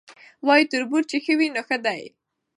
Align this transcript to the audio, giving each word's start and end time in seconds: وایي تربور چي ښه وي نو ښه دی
وایي 0.47 0.65
تربور 0.71 1.03
چي 1.09 1.17
ښه 1.23 1.33
وي 1.39 1.47
نو 1.55 1.61
ښه 1.67 1.77
دی 1.85 2.03